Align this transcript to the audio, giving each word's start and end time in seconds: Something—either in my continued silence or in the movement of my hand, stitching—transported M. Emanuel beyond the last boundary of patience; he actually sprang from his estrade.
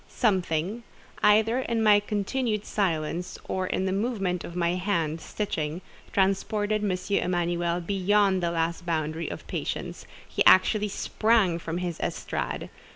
Something—either 0.07 1.59
in 1.59 1.83
my 1.83 1.99
continued 1.99 2.65
silence 2.65 3.37
or 3.47 3.67
in 3.67 3.85
the 3.85 3.91
movement 3.91 4.43
of 4.43 4.55
my 4.55 4.71
hand, 4.73 5.21
stitching—transported 5.21 6.83
M. 6.83 6.97
Emanuel 7.23 7.79
beyond 7.81 8.41
the 8.41 8.49
last 8.49 8.83
boundary 8.83 9.29
of 9.29 9.45
patience; 9.45 10.07
he 10.27 10.43
actually 10.45 10.87
sprang 10.89 11.59
from 11.59 11.77
his 11.77 11.99
estrade. 11.99 12.71